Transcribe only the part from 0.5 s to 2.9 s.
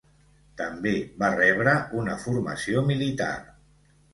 També va rebre una formació